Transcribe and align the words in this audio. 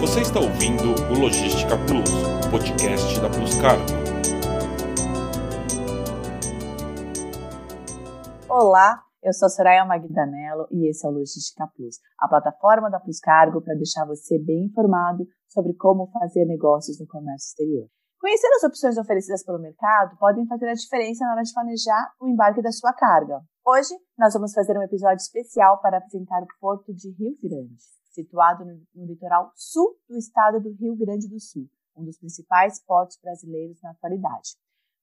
Você 0.00 0.20
está 0.20 0.38
ouvindo 0.38 0.92
o 1.10 1.18
Logística 1.18 1.74
Plus, 1.88 2.10
podcast 2.50 3.18
da 3.18 3.30
Plus 3.30 3.54
Cargo. 3.58 3.82
Olá, 8.46 9.02
eu 9.22 9.32
sou 9.32 9.48
Soraya 9.48 9.86
Magdanello 9.86 10.68
e 10.70 10.90
esse 10.90 11.06
é 11.06 11.08
o 11.08 11.12
Logística 11.12 11.66
Plus, 11.74 11.96
a 12.20 12.28
plataforma 12.28 12.90
da 12.90 13.00
Plus 13.00 13.18
Cargo 13.18 13.62
para 13.62 13.74
deixar 13.74 14.04
você 14.04 14.38
bem 14.38 14.66
informado 14.66 15.26
sobre 15.48 15.72
como 15.74 16.10
fazer 16.10 16.44
negócios 16.44 17.00
no 17.00 17.06
comércio 17.06 17.48
exterior. 17.48 17.88
Conhecer 18.20 18.48
as 18.48 18.64
opções 18.64 18.98
oferecidas 18.98 19.42
pelo 19.44 19.58
mercado 19.58 20.14
podem 20.18 20.46
fazer 20.46 20.68
a 20.68 20.74
diferença 20.74 21.24
na 21.24 21.32
hora 21.32 21.42
de 21.42 21.54
planejar 21.54 22.12
o 22.20 22.28
embarque 22.28 22.60
da 22.60 22.70
sua 22.70 22.92
carga. 22.92 23.40
Hoje, 23.68 23.98
nós 24.16 24.32
vamos 24.32 24.52
fazer 24.52 24.78
um 24.78 24.82
episódio 24.82 25.16
especial 25.16 25.80
para 25.80 25.98
apresentar 25.98 26.40
o 26.40 26.46
Porto 26.60 26.94
de 26.94 27.10
Rio 27.10 27.36
Grande, 27.42 27.82
situado 28.12 28.64
no, 28.64 28.80
no 28.94 29.06
litoral 29.06 29.50
sul 29.56 29.98
do 30.08 30.16
estado 30.16 30.60
do 30.60 30.72
Rio 30.76 30.94
Grande 30.94 31.28
do 31.28 31.40
Sul, 31.40 31.68
um 31.96 32.04
dos 32.04 32.16
principais 32.16 32.80
portos 32.84 33.18
brasileiros 33.20 33.76
na 33.82 33.90
atualidade. 33.90 34.50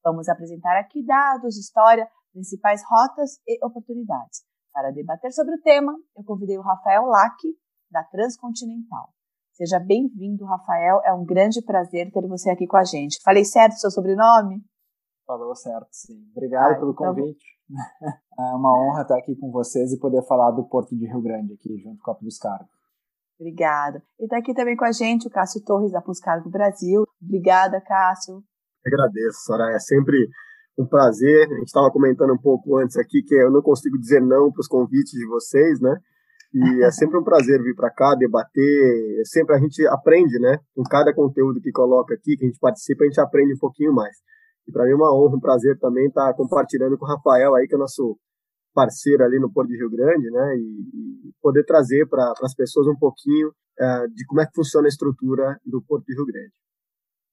Vamos 0.02 0.30
apresentar 0.30 0.80
aqui 0.80 1.06
dados, 1.06 1.58
história, 1.58 2.08
principais 2.32 2.82
rotas 2.90 3.32
e 3.46 3.60
oportunidades. 3.66 4.46
Para 4.72 4.92
debater 4.92 5.34
sobre 5.34 5.56
o 5.56 5.62
tema, 5.62 5.94
eu 6.16 6.24
convidei 6.24 6.58
o 6.58 6.62
Rafael 6.62 7.04
Lack, 7.08 7.46
da 7.92 8.02
Transcontinental. 8.06 9.10
Seja 9.52 9.78
bem-vindo, 9.78 10.46
Rafael. 10.46 11.02
É 11.04 11.12
um 11.12 11.26
grande 11.26 11.62
prazer 11.62 12.10
ter 12.14 12.26
você 12.30 12.50
aqui 12.50 12.66
com 12.66 12.78
a 12.78 12.86
gente. 12.86 13.20
Falei 13.26 13.44
certo 13.44 13.76
seu 13.76 13.92
sobrenome? 13.92 14.64
Falou 15.26 15.54
certo, 15.54 15.88
sim. 15.92 16.26
Obrigado 16.32 16.72
ah, 16.72 16.80
pelo 16.80 16.92
então 16.92 17.14
convite. 17.14 17.46
É 18.36 18.56
uma 18.56 18.76
honra 18.76 19.04
estar 19.04 19.16
aqui 19.16 19.36
com 19.36 19.52
vocês 19.52 19.94
e 19.94 20.00
poder 20.00 20.24
falar 20.24 20.50
do 20.52 20.64
Porto 20.68 20.98
de 20.98 21.06
Rio 21.06 21.22
Grande 21.22 21.54
aqui, 21.54 21.78
junto 21.78 22.02
com 22.02 22.12
a 22.12 22.16
Plus 22.16 22.40
Cargo. 22.40 22.68
Obrigada. 23.40 24.02
E 24.20 24.24
está 24.24 24.38
aqui 24.38 24.56
também 24.56 24.76
com 24.76 24.86
a 24.86 24.92
gente 24.92 25.28
o 25.28 25.30
Cássio 25.30 25.64
Torres, 25.64 25.92
da 25.92 26.02
Plus 26.02 26.20
Cargo 26.20 26.50
Brasil. 26.50 27.04
Obrigada, 27.22 27.80
Cássio. 27.80 28.44
Agradeço, 28.86 29.46
Soraya. 29.46 29.76
É 29.76 29.80
sempre 29.80 30.18
um 30.78 30.86
prazer. 30.86 31.48
A 31.48 31.56
gente 31.56 31.68
estava 31.68 31.92
comentando 31.92 32.34
um 32.34 32.38
pouco 32.38 32.78
antes 32.78 32.98
aqui 32.98 33.22
que 33.22 33.36
eu 33.36 33.52
não 33.52 33.62
consigo 33.62 34.00
dizer 34.00 34.22
não 34.22 34.52
para 34.52 34.62
os 34.62 34.68
convites 34.68 35.12
de 35.12 35.28
vocês, 35.28 35.80
né? 35.80 35.96
E 36.54 36.84
é 36.84 36.90
sempre 36.92 37.18
um 37.18 37.24
prazer 37.24 37.62
vir 37.62 37.76
para 37.76 37.92
cá, 37.92 38.16
debater. 38.16 39.20
É 39.20 39.26
sempre 39.26 39.56
a 39.56 39.60
gente 39.60 39.86
aprende, 39.88 40.40
né? 40.40 40.58
Com 40.76 40.84
cada 40.84 41.14
conteúdo 41.14 41.62
que 41.62 41.72
coloca 41.72 42.14
aqui, 42.14 42.36
que 42.36 42.46
a 42.46 42.48
gente 42.48 42.60
participa, 42.60 43.04
a 43.04 43.08
gente 43.08 43.22
aprende 43.22 43.54
um 43.54 43.60
pouquinho 43.60 43.94
mais. 43.94 44.16
E 44.68 44.72
para 44.72 44.86
mim 44.86 44.92
é 44.92 44.96
uma 44.96 45.14
honra, 45.14 45.36
um 45.36 45.40
prazer 45.40 45.78
também 45.80 46.08
estar 46.08 46.28
tá 46.28 46.34
compartilhando 46.34 46.98
com 46.98 47.06
o 47.06 47.08
Rafael 47.08 47.56
aí, 47.56 47.68
que 47.68 47.76
é 47.76 47.78
nosso 47.78 48.18
parceiro 48.74 49.24
ali 49.24 49.40
no 49.40 49.52
Porto 49.52 49.70
de 49.70 49.78
Rio 49.78 49.90
Grande, 49.90 50.30
né? 50.32 50.56
E, 50.58 51.30
e 51.30 51.34
poder 51.42 51.64
trazer 51.64 52.08
para 52.08 52.34
as 52.42 52.56
pessoas 52.56 52.88
um 52.88 52.98
pouquinho 52.98 53.50
uh, 53.50 54.10
de 54.14 54.26
como 54.26 54.42
é 54.42 54.46
que 54.46 54.56
funciona 54.56 54.88
a 54.88 54.90
estrutura 54.90 55.60
do 55.66 55.82
Porto 55.84 56.06
de 56.06 56.16
Rio 56.16 56.26
Grande. 56.26 56.54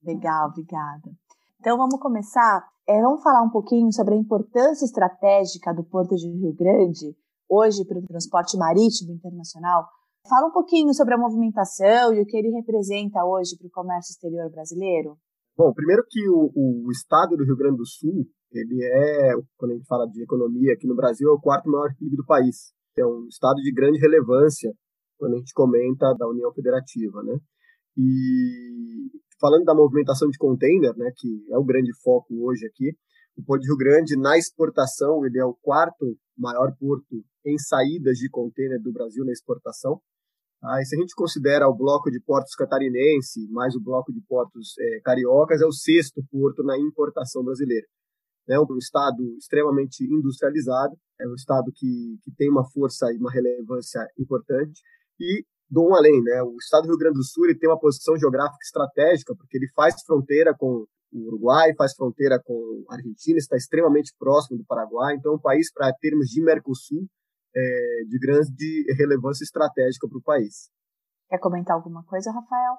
Legal, 0.02 0.48
obrigada. 0.48 1.10
Então 1.58 1.76
vamos 1.76 2.00
começar. 2.00 2.66
É, 2.88 3.00
vamos 3.00 3.22
falar 3.22 3.42
um 3.42 3.50
pouquinho 3.50 3.92
sobre 3.92 4.14
a 4.14 4.18
importância 4.18 4.84
estratégica 4.84 5.72
do 5.74 5.84
Porto 5.84 6.16
de 6.16 6.28
Rio 6.28 6.54
Grande 6.54 7.14
hoje 7.48 7.84
para 7.84 7.98
o 7.98 8.06
transporte 8.06 8.56
marítimo 8.56 9.12
internacional. 9.12 9.86
Fala 10.28 10.48
um 10.48 10.52
pouquinho 10.52 10.94
sobre 10.94 11.14
a 11.14 11.18
movimentação 11.18 12.14
e 12.14 12.20
o 12.20 12.26
que 12.26 12.36
ele 12.36 12.50
representa 12.50 13.24
hoje 13.24 13.56
para 13.58 13.66
o 13.66 13.70
comércio 13.70 14.12
exterior 14.12 14.50
brasileiro. 14.50 15.18
Bom, 15.56 15.72
primeiro 15.74 16.02
que 16.08 16.28
o, 16.28 16.50
o, 16.54 16.90
estado 16.90 17.36
do 17.36 17.44
Rio 17.44 17.56
Grande 17.56 17.76
do 17.76 17.86
Sul, 17.86 18.26
ele 18.50 18.82
é, 18.82 19.32
quando 19.56 19.72
a 19.72 19.74
gente 19.74 19.86
fala 19.86 20.06
de 20.06 20.22
economia 20.22 20.72
aqui 20.72 20.86
no 20.86 20.96
Brasil, 20.96 21.28
é 21.28 21.32
o 21.32 21.40
quarto 21.40 21.68
maior 21.68 21.94
PIB 21.98 22.16
do 22.16 22.24
país. 22.24 22.72
É 22.96 23.04
um 23.04 23.26
estado 23.28 23.56
de 23.56 23.72
grande 23.72 23.98
relevância 23.98 24.72
quando 25.18 25.34
a 25.34 25.38
gente 25.38 25.52
comenta 25.52 26.14
da 26.14 26.28
União 26.28 26.52
Federativa, 26.52 27.22
né? 27.22 27.38
E 27.96 29.10
falando 29.40 29.64
da 29.64 29.74
movimentação 29.74 30.28
de 30.28 30.38
container, 30.38 30.96
né, 30.96 31.10
que 31.16 31.44
é 31.50 31.58
o 31.58 31.64
grande 31.64 31.90
foco 32.02 32.46
hoje 32.46 32.66
aqui, 32.66 32.94
o 33.36 33.42
Porto 33.42 33.62
de 33.62 33.68
Rio 33.68 33.76
Grande, 33.76 34.16
na 34.16 34.36
exportação, 34.36 35.24
ele 35.24 35.38
é 35.38 35.44
o 35.44 35.56
quarto 35.62 36.16
maior 36.36 36.74
porto 36.78 37.24
em 37.44 37.58
saídas 37.58 38.18
de 38.18 38.28
contêiner 38.28 38.80
do 38.80 38.92
Brasil 38.92 39.24
na 39.24 39.32
exportação. 39.32 40.00
Ah, 40.62 40.82
se 40.84 40.94
a 40.94 41.00
gente 41.00 41.14
considera 41.14 41.68
o 41.68 41.74
bloco 41.74 42.10
de 42.10 42.20
portos 42.20 42.54
catarinense 42.54 43.48
mais 43.50 43.74
o 43.74 43.80
bloco 43.80 44.12
de 44.12 44.20
portos 44.20 44.74
é, 44.78 45.00
cariocas, 45.00 45.62
é 45.62 45.66
o 45.66 45.72
sexto 45.72 46.22
porto 46.30 46.62
na 46.62 46.78
importação 46.78 47.42
brasileira. 47.42 47.86
É 48.48 48.58
um 48.60 48.76
estado 48.76 49.22
extremamente 49.38 50.04
industrializado, 50.04 50.94
é 51.18 51.26
um 51.26 51.34
estado 51.34 51.70
que, 51.74 52.18
que 52.24 52.32
tem 52.36 52.50
uma 52.50 52.68
força 52.70 53.10
e 53.12 53.16
uma 53.16 53.30
relevância 53.30 54.06
importante. 54.18 54.80
E 55.18 55.44
do 55.70 55.88
um 55.88 55.94
além, 55.94 56.22
né? 56.22 56.42
O 56.42 56.56
estado 56.56 56.82
do 56.82 56.88
Rio 56.88 56.98
Grande 56.98 57.18
do 57.18 57.24
Sul 57.24 57.46
ele 57.46 57.58
tem 57.58 57.70
uma 57.70 57.78
posição 57.78 58.16
geográfica 58.18 58.62
estratégica, 58.62 59.34
porque 59.36 59.56
ele 59.56 59.68
faz 59.74 60.02
fronteira 60.04 60.54
com 60.58 60.84
o 61.12 61.26
Uruguai, 61.28 61.74
faz 61.74 61.94
fronteira 61.94 62.40
com 62.44 62.84
a 62.88 62.96
Argentina, 62.96 63.38
está 63.38 63.56
extremamente 63.56 64.12
próximo 64.18 64.58
do 64.58 64.64
Paraguai, 64.64 65.14
então 65.14 65.32
é 65.32 65.34
um 65.36 65.40
país, 65.40 65.72
para 65.72 65.92
termos 65.94 66.26
de 66.26 66.42
Mercosul, 66.42 67.06
é, 67.54 68.04
de 68.08 68.18
grande 68.18 68.94
relevância 68.98 69.44
estratégica 69.44 70.08
para 70.08 70.18
o 70.18 70.22
país. 70.22 70.70
Quer 71.28 71.38
comentar 71.38 71.76
alguma 71.76 72.04
coisa, 72.04 72.30
Rafael? 72.32 72.76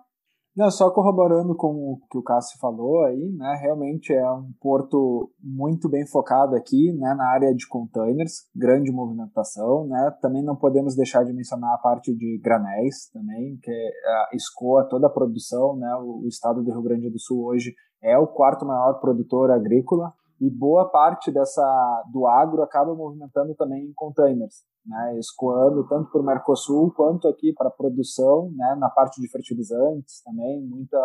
Não, 0.54 0.70
só 0.70 0.92
corroborando 0.92 1.56
com 1.56 1.68
o 1.68 2.00
que 2.12 2.18
o 2.18 2.22
Cássio 2.22 2.60
falou 2.60 3.06
aí, 3.06 3.34
né, 3.38 3.58
realmente 3.62 4.12
é 4.12 4.32
um 4.34 4.52
porto 4.60 5.32
muito 5.42 5.88
bem 5.88 6.06
focado 6.06 6.58
aqui, 6.58 6.92
né, 6.92 7.14
na 7.14 7.26
área 7.32 7.56
de 7.56 7.66
containers, 7.70 8.50
grande 8.54 8.92
movimentação, 8.92 9.88
né, 9.88 10.12
também 10.22 10.44
não 10.44 10.58
podemos 10.58 10.94
deixar 10.94 11.24
de 11.24 11.32
mencionar 11.32 11.74
a 11.74 11.78
parte 11.78 12.14
de 12.14 12.38
granéis 12.44 13.10
também, 13.14 13.58
que 13.64 13.72
é, 13.72 14.36
escoa 14.36 14.86
toda 14.90 15.08
a 15.08 15.10
produção, 15.10 15.78
né, 15.78 15.96
o, 15.96 16.26
o 16.26 16.28
estado 16.28 16.62
do 16.62 16.72
Rio 16.72 16.84
Grande 16.84 17.10
do 17.10 17.18
Sul 17.18 17.46
hoje 17.46 17.74
é 18.04 18.18
o 18.18 18.28
quarto 18.28 18.66
maior 18.66 19.00
produtor 19.00 19.52
agrícola, 19.52 20.12
e 20.42 20.50
boa 20.50 20.90
parte 20.90 21.32
dessa 21.32 22.04
do 22.12 22.26
agro 22.26 22.64
acaba 22.64 22.96
movimentando 22.96 23.54
também 23.54 23.86
em 23.86 23.94
containers, 23.94 24.64
né, 24.84 25.20
escoando 25.20 25.88
tanto 25.88 26.12
para 26.12 26.20
o 26.20 26.26
Mercosul 26.26 26.92
quanto 26.96 27.28
aqui 27.28 27.54
para 27.54 27.68
a 27.68 27.72
produção, 27.72 28.52
né, 28.56 28.76
na 28.80 28.90
parte 28.90 29.22
de 29.22 29.30
fertilizantes 29.30 30.24
também, 30.24 30.66
muita 30.66 30.98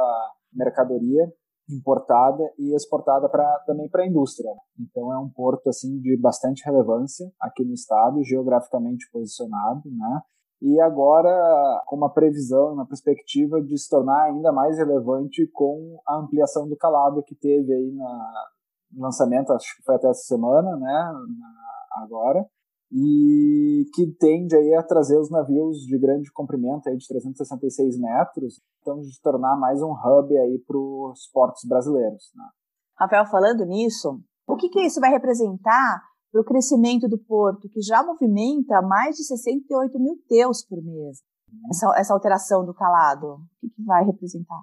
mercadoria 0.50 1.30
importada 1.69 2.42
e 2.58 2.74
exportada 2.74 3.28
para 3.28 3.44
também 3.66 3.91
para 3.91 4.04
a 4.04 4.06
indústria. 4.06 4.50
Então 4.80 5.12
é 5.12 5.19
um 5.19 5.28
porto 5.28 5.68
assim 5.68 6.00
de 6.00 6.16
bastante 6.16 6.64
relevância 6.64 7.30
aqui 7.38 7.62
no 7.62 7.74
estado, 7.74 8.24
geograficamente 8.24 9.06
posicionado, 9.12 9.82
né? 9.84 10.22
E 10.62 10.80
agora 10.80 11.82
com 11.86 11.97
uma 11.97 12.08
previsão, 12.08 12.72
uma 12.72 12.86
perspectiva 12.86 13.60
de 13.60 13.76
se 13.76 13.91
tornar 13.91 14.22
ainda 14.22 14.50
mais 14.50 14.78
relevante 14.78 15.47
com 15.53 16.00
a 16.08 16.16
ampliação 16.16 16.66
do 16.66 16.76
calado 16.76 17.22
que 17.22 17.34
teve 17.34 17.74
aí 17.74 17.92
na, 17.92 18.32
lançamento, 18.94 19.52
acho 19.52 19.76
que 19.76 19.82
foi 19.84 19.94
até 19.97 20.08
essa 20.08 20.22
semana, 20.22 20.76
né, 20.76 21.12
agora, 21.92 22.44
e 22.92 23.84
que 23.94 24.06
tende 24.19 24.54
aí 24.54 24.74
a 24.74 24.82
trazer 24.82 25.19
os 25.19 25.30
navios 25.30 25.78
de 25.78 25.98
grande 25.98 26.30
comprimento, 26.32 26.88
aí 26.88 26.97
de 26.97 27.06
366 27.06 27.98
metros, 27.98 28.60
então 28.80 29.00
de 29.00 29.20
tornar 29.20 29.56
mais 29.56 29.82
um 29.82 29.91
hub 29.91 30.36
aí 30.36 30.62
para 30.66 30.78
os 30.78 31.28
portos 31.32 31.62
brasileiros. 31.69 32.30
Né. 32.34 32.44
Rafael, 32.98 33.26
falando 33.26 33.64
nisso, 33.64 34.20
o 34.47 34.56
que, 34.56 34.69
que 34.69 34.80
isso 34.80 35.00
vai 35.00 35.10
representar 35.10 36.03
para 36.30 36.41
o 36.41 36.44
crescimento 36.44 37.08
do 37.08 37.18
porto, 37.18 37.68
que 37.68 37.80
já 37.80 38.03
movimenta 38.04 38.80
mais 38.82 39.16
de 39.16 39.24
68 39.24 39.98
mil 39.98 40.16
teus 40.28 40.64
por 40.64 40.82
mês? 40.82 41.18
Essa, 41.70 41.92
essa 41.97 42.14
alteração 42.14 42.64
do 42.64 42.74
calado, 42.74 43.26
o 43.26 43.38
que, 43.60 43.68
que 43.68 43.84
vai 43.84 44.04
representar? 44.04 44.60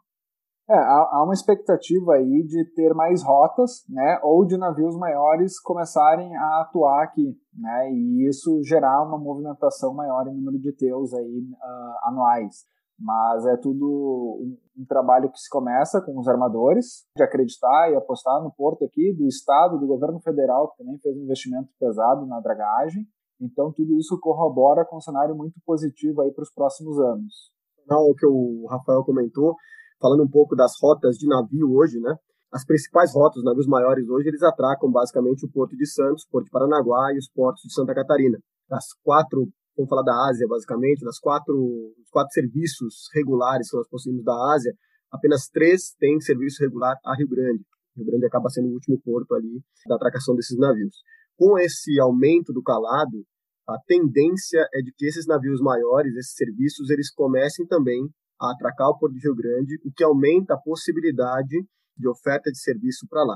É, 0.73 0.75
há, 0.75 1.09
há, 1.11 1.23
uma 1.23 1.35
expectativa 1.35 2.15
aí 2.15 2.43
de 2.47 2.65
ter 2.73 2.95
mais 2.95 3.21
rotas, 3.21 3.85
né, 3.87 4.19
ou 4.23 4.43
de 4.43 4.57
navios 4.57 4.97
maiores 4.97 5.59
começarem 5.59 6.35
a 6.35 6.61
atuar 6.61 7.03
aqui, 7.03 7.37
né, 7.55 7.91
e 7.91 8.27
isso 8.27 8.59
gerar 8.63 9.03
uma 9.03 9.19
movimentação 9.19 9.93
maior 9.93 10.27
em 10.27 10.35
número 10.35 10.57
de 10.57 10.75
teus 10.75 11.13
aí 11.13 11.43
uh, 11.51 12.07
anuais. 12.09 12.65
Mas 12.99 13.45
é 13.45 13.55
tudo 13.57 13.85
um, 13.85 14.57
um, 14.81 14.85
trabalho 14.85 15.29
que 15.29 15.37
se 15.37 15.47
começa 15.47 16.01
com 16.01 16.17
os 16.17 16.27
armadores, 16.27 17.05
de 17.15 17.21
acreditar 17.23 17.91
e 17.91 17.95
apostar 17.95 18.41
no 18.41 18.51
porto 18.51 18.83
aqui, 18.83 19.13
do 19.13 19.27
Estado, 19.27 19.77
do 19.77 19.85
governo 19.85 20.19
federal, 20.21 20.71
que 20.71 20.77
também 20.77 20.97
fez 20.97 21.15
um 21.15 21.23
investimento 21.23 21.69
pesado 21.79 22.25
na 22.25 22.39
dragagem. 22.39 23.05
Então, 23.39 23.71
tudo 23.71 23.95
isso 23.99 24.19
corrobora 24.19 24.85
com 24.85 24.97
um 24.97 25.01
cenário 25.01 25.35
muito 25.35 25.59
positivo 25.65 26.21
aí 26.21 26.31
para 26.31 26.43
os 26.43 26.51
próximos 26.51 26.99
anos. 26.99 27.51
Não, 27.87 28.09
o 28.09 28.15
que 28.15 28.25
o 28.25 28.65
Rafael 28.69 29.03
comentou, 29.03 29.55
falando 30.03 30.23
um 30.23 30.29
pouco 30.29 30.53
das 30.53 30.73
rotas 30.81 31.15
de 31.15 31.25
navio 31.25 31.71
hoje, 31.71 31.97
né? 32.01 32.13
As 32.51 32.65
principais 32.65 33.15
rotas, 33.15 33.37
os 33.37 33.45
navios 33.45 33.65
maiores 33.65 34.07
hoje, 34.09 34.27
eles 34.27 34.43
atracam 34.43 34.91
basicamente 34.91 35.45
o 35.45 35.49
Porto 35.49 35.77
de 35.77 35.87
Santos, 35.87 36.27
Porto 36.29 36.45
de 36.45 36.51
Paranaguá 36.51 37.13
e 37.13 37.17
os 37.17 37.29
portos 37.31 37.63
de 37.63 37.73
Santa 37.73 37.95
Catarina. 37.95 38.37
Das 38.69 38.83
quatro, 39.01 39.47
vamos 39.77 39.89
falar 39.89 40.03
da 40.03 40.13
Ásia 40.27 40.45
basicamente, 40.45 41.05
das 41.05 41.17
quatro, 41.19 41.55
os 41.55 42.09
quatro 42.11 42.33
serviços 42.33 43.07
regulares 43.15 43.71
que 43.71 43.77
nós 43.77 43.87
possuímos 43.87 44.25
da 44.25 44.35
Ásia, 44.53 44.73
apenas 45.09 45.47
três 45.47 45.95
têm 45.97 46.19
serviço 46.19 46.61
regular 46.61 46.97
a 47.05 47.15
Rio 47.15 47.29
Grande. 47.29 47.63
Rio 47.95 48.05
Grande 48.05 48.25
acaba 48.25 48.49
sendo 48.49 48.67
o 48.67 48.73
último 48.73 48.99
porto 49.01 49.33
ali 49.33 49.63
da 49.87 49.95
atracação 49.95 50.35
desses 50.35 50.57
navios. 50.57 50.97
Com 51.37 51.57
esse 51.57 51.97
aumento 51.99 52.51
do 52.51 52.61
calado, 52.61 53.23
a 53.67 53.77
tendência 53.87 54.67
é 54.73 54.81
de 54.81 54.91
que 54.95 55.05
esses 55.05 55.25
navios 55.25 55.61
maiores, 55.61 56.13
esses 56.17 56.35
serviços, 56.35 56.89
eles 56.89 57.11
comecem 57.11 57.65
também 57.65 58.09
a 58.39 58.51
atracar 58.51 58.89
o 58.89 58.97
Porto 58.97 59.13
de 59.13 59.19
Rio 59.19 59.35
Grande, 59.35 59.79
o 59.85 59.91
que 59.91 60.03
aumenta 60.03 60.53
a 60.53 60.59
possibilidade 60.59 61.65
de 61.97 62.07
oferta 62.07 62.51
de 62.51 62.59
serviço 62.59 63.07
para 63.09 63.23
lá. 63.23 63.35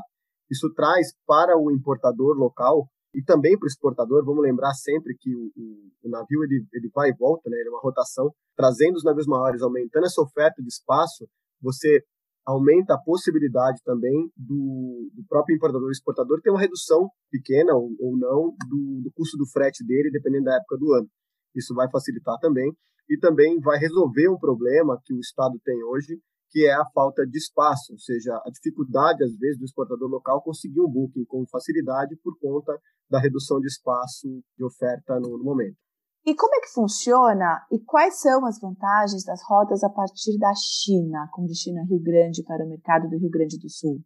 Isso 0.49 0.71
traz 0.73 1.13
para 1.25 1.57
o 1.57 1.71
importador 1.71 2.35
local 2.35 2.87
e 3.13 3.23
também 3.23 3.57
para 3.57 3.65
o 3.65 3.67
exportador, 3.67 4.23
vamos 4.23 4.43
lembrar 4.43 4.73
sempre 4.73 5.15
que 5.17 5.35
o, 5.35 5.51
o, 5.55 5.91
o, 6.03 6.09
navio 6.09 6.43
ele, 6.43 6.65
ele 6.73 6.89
vai 6.93 7.09
e 7.09 7.15
volta, 7.15 7.49
né? 7.49 7.57
ele 7.57 7.69
é 7.69 7.71
uma 7.71 7.81
rotação, 7.81 8.31
trazendo 8.55 8.95
os 8.95 9.03
navios 9.03 9.25
maiores, 9.25 9.61
aumentando 9.61 10.05
essa 10.05 10.21
oferta 10.21 10.61
de 10.61 10.67
espaço, 10.67 11.27
você 11.61 12.03
aumenta 12.45 12.93
a 12.93 12.97
possibilidade 12.97 13.81
também 13.83 14.31
do, 14.35 15.09
do 15.13 15.23
próprio 15.27 15.55
importador 15.55 15.89
e 15.89 15.91
exportador 15.91 16.41
ter 16.41 16.49
uma 16.49 16.59
redução 16.59 17.09
pequena 17.29 17.75
ou, 17.75 17.89
ou 17.99 18.17
não 18.17 18.55
do, 18.69 19.01
do 19.03 19.11
custo 19.13 19.37
do 19.37 19.45
frete 19.47 19.85
dele, 19.85 20.11
dependendo 20.11 20.45
da 20.45 20.55
época 20.55 20.77
do 20.77 20.93
ano. 20.93 21.09
Isso 21.55 21.73
vai 21.73 21.89
facilitar 21.89 22.37
também 22.39 22.71
e 23.09 23.17
também 23.17 23.59
vai 23.59 23.77
resolver 23.79 24.29
um 24.29 24.37
problema 24.37 24.99
que 25.03 25.13
o 25.13 25.19
Estado 25.19 25.59
tem 25.63 25.83
hoje, 25.83 26.19
que 26.49 26.65
é 26.65 26.73
a 26.73 26.85
falta 26.93 27.25
de 27.25 27.37
espaço, 27.37 27.93
ou 27.93 27.99
seja, 27.99 28.33
a 28.45 28.49
dificuldade, 28.49 29.23
às 29.23 29.35
vezes, 29.37 29.59
do 29.59 29.65
exportador 29.65 30.09
local 30.09 30.41
conseguir 30.41 30.81
um 30.81 30.89
booking 30.89 31.25
com 31.25 31.45
facilidade 31.47 32.15
por 32.23 32.37
conta 32.39 32.77
da 33.09 33.19
redução 33.19 33.59
de 33.59 33.67
espaço 33.67 34.27
de 34.57 34.63
oferta 34.63 35.19
no, 35.19 35.37
no 35.37 35.43
momento. 35.43 35.77
E 36.25 36.35
como 36.35 36.55
é 36.55 36.59
que 36.59 36.73
funciona 36.73 37.65
e 37.71 37.79
quais 37.79 38.19
são 38.19 38.45
as 38.45 38.59
vantagens 38.59 39.23
das 39.23 39.39
rotas 39.47 39.81
a 39.83 39.89
partir 39.89 40.37
da 40.37 40.51
China, 40.55 41.29
com 41.31 41.45
destino 41.45 41.79
a 41.79 41.85
Rio 41.85 42.01
Grande 42.01 42.43
para 42.43 42.65
o 42.65 42.69
mercado 42.69 43.09
do 43.09 43.17
Rio 43.17 43.29
Grande 43.29 43.57
do 43.57 43.69
Sul? 43.69 44.01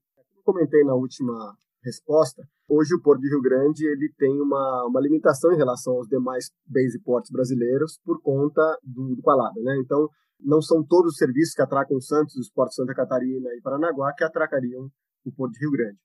Como 0.46 0.60
comentei 0.60 0.84
na 0.84 0.94
última 0.94 1.56
resposta, 1.84 2.44
hoje 2.68 2.94
o 2.96 3.02
Porto 3.02 3.22
de 3.22 3.30
Rio 3.30 3.42
Grande 3.42 3.86
ele 3.86 4.12
tem 4.18 4.40
uma, 4.42 4.86
uma 4.88 5.02
limitação 5.02 5.52
em 5.52 5.58
relação 5.58 5.94
aos 5.94 6.08
demais 6.08 6.50
base 6.66 7.00
portos 7.04 7.32
brasileiros 7.32 8.00
por 8.04 8.22
conta 8.22 8.62
do, 8.84 9.16
do 9.16 9.22
Palada, 9.22 9.60
né? 9.62 9.78
Então, 9.84 10.08
não 10.40 10.62
são 10.62 10.84
todos 10.84 11.14
os 11.14 11.18
serviços 11.18 11.54
que 11.54 11.62
atracam 11.62 12.00
Santos, 12.00 12.36
os 12.36 12.50
portos 12.52 12.76
Santa 12.76 12.94
Catarina 12.94 13.50
e 13.56 13.62
Paranaguá 13.62 14.14
que 14.14 14.24
atracariam 14.24 14.90
o 15.26 15.32
Porto 15.32 15.54
de 15.54 15.60
Rio 15.60 15.72
Grande. 15.72 15.98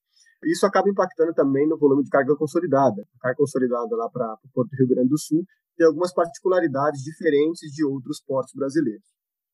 Isso 0.45 0.67
acaba 0.67 0.89
impactando 0.89 1.33
também 1.33 1.67
no 1.67 1.79
volume 1.79 2.05
de 2.05 2.11
carga 2.11 2.37
consolidada. 2.37 3.03
A 3.17 3.19
carga 3.21 3.39
consolidada 3.39 3.97
lá 3.97 4.09
para 4.11 4.35
o 4.45 4.49
Porto 4.53 4.71
do 4.71 4.77
Rio 4.77 4.89
Grande 4.89 5.09
do 5.09 5.19
Sul 5.19 5.45
tem 5.77 5.87
algumas 5.87 6.13
particularidades 6.13 7.03
diferentes 7.03 7.71
de 7.73 7.85
outros 7.85 8.23
portos 8.25 8.53
brasileiros. 8.55 9.05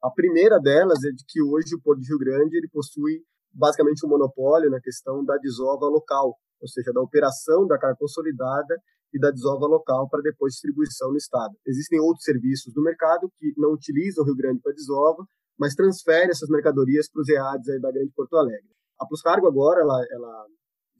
A 0.02 0.10
primeira 0.10 0.58
delas 0.58 1.02
é 1.04 1.10
de 1.10 1.24
que 1.26 1.40
hoje 1.42 1.74
o 1.74 1.80
Porto 1.80 2.00
de 2.00 2.08
Rio 2.08 2.18
Grande 2.18 2.56
ele 2.56 2.68
possui 2.68 3.22
basicamente 3.52 4.04
um 4.06 4.08
monopólio 4.08 4.70
na 4.70 4.80
questão 4.80 5.24
da 5.24 5.36
desova 5.36 5.86
local, 5.86 6.36
ou 6.60 6.68
seja, 6.68 6.92
da 6.92 7.00
operação 7.00 7.66
da 7.66 7.78
carga 7.78 7.96
consolidada 7.98 8.76
e 9.12 9.18
da 9.18 9.30
desova 9.30 9.66
local 9.66 10.08
para 10.08 10.22
depois 10.22 10.54
distribuição 10.54 11.10
no 11.10 11.16
estado. 11.16 11.54
Existem 11.66 12.00
outros 12.00 12.24
serviços 12.24 12.72
no 12.74 12.82
mercado 12.82 13.30
que 13.38 13.52
não 13.56 13.72
utilizam 13.72 14.24
o 14.24 14.26
Rio 14.26 14.36
Grande 14.36 14.60
para 14.60 14.72
desova, 14.72 15.24
mas 15.58 15.74
transferem 15.74 16.30
essas 16.30 16.48
mercadorias 16.48 17.10
para 17.10 17.20
os 17.20 17.28
EADs 17.28 17.80
da 17.80 17.92
Grande 17.92 18.12
Porto 18.14 18.36
Alegre. 18.36 18.70
A 18.98 19.06
Plus 19.06 19.20
Cargo 19.20 19.46
agora 19.46 19.82
ela, 19.82 20.04
ela 20.10 20.46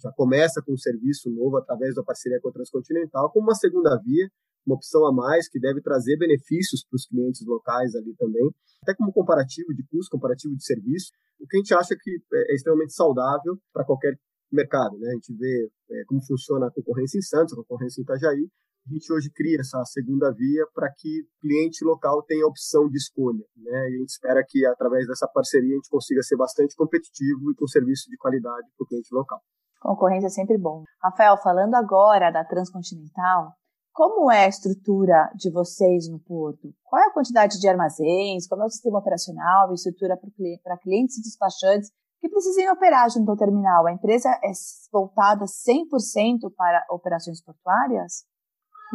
já 0.02 0.12
começa 0.12 0.60
com 0.62 0.72
um 0.72 0.76
serviço 0.76 1.31
novo 1.31 1.56
através 1.56 1.94
da 1.94 2.02
parceria 2.02 2.40
com 2.40 2.49
a 2.49 2.52
Transcontinental, 2.52 3.31
como 3.31 3.46
uma 3.46 3.54
segunda 3.54 3.96
via, 4.02 4.28
uma 4.66 4.76
opção 4.76 5.06
a 5.06 5.12
mais 5.12 5.49
que 5.49 5.60
deve 5.60 5.81
trazer 5.81 6.16
benefícios 6.16 6.84
para 6.84 6.96
os 6.96 7.06
clientes 7.06 7.44
locais 7.46 7.94
ali 7.94 8.14
também, 8.16 8.50
até 8.82 8.94
como 8.94 9.12
comparativo 9.12 9.75
de 9.75 9.84
custo, 9.87 10.10
comparativo 10.10 10.56
de 10.56 10.64
serviço, 10.64 11.10
o 11.40 11.46
que 11.46 11.56
a 11.56 11.60
gente 11.60 11.75
acha 11.75 11.96
que 11.99 12.10
é, 12.32 12.52
é 12.52 12.54
extremamente 12.54 12.93
saudável 12.93 13.56
para 13.72 13.84
qualquer 13.84 14.14
mercado. 14.50 14.99
Né? 14.99 15.10
A 15.10 15.14
gente 15.14 15.34
vê 15.34 15.69
é, 15.90 16.04
como 16.06 16.25
funciona 16.25 16.66
a 16.66 16.70
concorrência 16.70 17.19
em 17.19 17.22
Santos, 17.22 17.52
a 17.52 17.56
concorrência 17.56 18.00
em 18.00 18.04
Itajaí, 18.04 18.49
a 18.84 18.93
gente 18.93 19.12
hoje 19.12 19.31
cria 19.31 19.60
essa 19.60 19.84
segunda 19.84 20.32
via 20.32 20.66
para 20.75 20.93
que 20.93 21.25
cliente 21.40 21.84
local 21.84 22.20
tenha 22.25 22.44
opção 22.46 22.88
de 22.88 22.96
escolha. 22.96 23.44
Né? 23.56 23.90
E 23.90 23.94
a 23.94 23.99
gente 23.99 24.08
espera 24.08 24.44
que, 24.46 24.66
através 24.66 25.06
dessa 25.06 25.28
parceria, 25.28 25.72
a 25.72 25.76
gente 25.76 25.88
consiga 25.88 26.20
ser 26.22 26.37
bastante 26.37 26.75
competitivo 26.75 27.52
e 27.52 27.54
com 27.54 27.66
serviço 27.69 28.10
de 28.10 28.16
qualidade 28.16 28.66
para 28.76 28.84
o 28.84 28.87
cliente 28.88 29.14
local. 29.14 29.40
Concorrência 29.82 30.29
é 30.29 30.31
sempre 30.31 30.56
bom. 30.56 30.84
Rafael, 31.02 31.37
falando 31.38 31.75
agora 31.75 32.31
da 32.31 32.44
Transcontinental, 32.44 33.52
como 33.93 34.31
é 34.31 34.44
a 34.44 34.49
estrutura 34.49 35.31
de 35.34 35.50
vocês 35.52 36.08
no 36.08 36.19
porto? 36.20 36.73
Qual 36.84 37.02
é 37.02 37.06
a 37.06 37.12
quantidade 37.12 37.58
de 37.58 37.69
armazéns? 37.69 38.46
Como 38.49 38.62
é 38.62 38.67
o 38.67 38.70
sistema 38.70 39.00
operacional 39.00 39.70
e 39.70 39.75
estrutura 39.75 40.17
para 40.62 40.79
clientes 40.79 41.19
e 41.19 41.23
despachantes 41.23 41.90
que 42.20 42.29
precisem 42.29 42.70
operar 42.70 43.11
junto 43.11 43.31
ao 43.31 43.37
terminal? 43.37 43.87
A 43.87 43.93
empresa 43.93 44.31
é 44.43 44.52
voltada 44.90 45.44
100% 45.44 46.50
para 46.56 46.87
operações 46.90 47.43
portuárias? 47.43 48.25